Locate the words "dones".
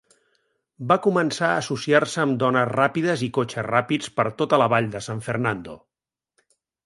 2.45-2.71